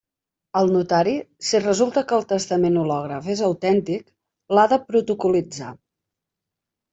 El 0.59 0.69
notari, 0.75 1.11
si 1.49 1.59
resulta 1.65 2.03
que 2.11 2.17
el 2.19 2.25
testament 2.31 2.79
hològraf 2.85 3.29
és 3.35 3.43
autèntic, 3.49 4.03
l'ha 4.57 4.65
de 4.73 4.81
protocol·litzar. 4.89 5.71